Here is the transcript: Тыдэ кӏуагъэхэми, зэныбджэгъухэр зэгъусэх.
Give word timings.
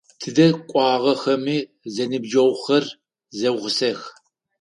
Тыдэ 0.19 0.47
кӏуагъэхэми, 0.69 1.57
зэныбджэгъухэр 1.93 2.85
зэгъусэх. 3.37 3.99